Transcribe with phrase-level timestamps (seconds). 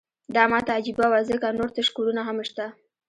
[0.35, 2.65] دا ماته عجیبه وه ځکه نور تش کورونه هم شته